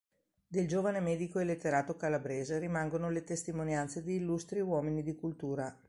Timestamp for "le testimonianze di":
3.11-4.15